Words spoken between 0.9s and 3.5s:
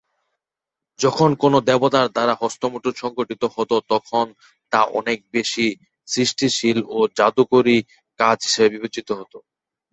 যখন কোনো দেবতার দ্বারা হস্তমৈথুন সংঘটিত